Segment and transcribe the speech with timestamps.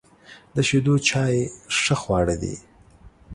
[0.55, 1.35] د شیدو چای
[1.81, 2.55] ښه خواړه دي.